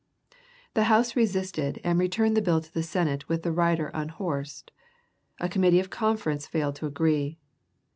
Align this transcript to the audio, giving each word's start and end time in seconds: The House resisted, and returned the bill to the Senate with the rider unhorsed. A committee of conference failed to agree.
The 0.73 0.85
House 0.85 1.15
resisted, 1.15 1.79
and 1.83 1.99
returned 1.99 2.35
the 2.35 2.41
bill 2.41 2.59
to 2.59 2.73
the 2.73 2.81
Senate 2.81 3.29
with 3.29 3.43
the 3.43 3.51
rider 3.51 3.91
unhorsed. 3.93 4.71
A 5.39 5.47
committee 5.47 5.79
of 5.79 5.91
conference 5.91 6.47
failed 6.47 6.75
to 6.77 6.87
agree. 6.87 7.37